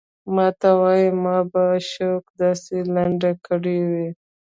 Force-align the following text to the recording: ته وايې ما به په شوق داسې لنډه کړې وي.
ته 0.59 0.69
وايې 0.79 1.07
ما 1.23 1.37
به 1.41 1.49
په 1.51 1.63
شوق 1.91 2.23
داسې 2.41 2.75
لنډه 2.95 3.31
کړې 3.45 3.77
وي. 3.89 4.09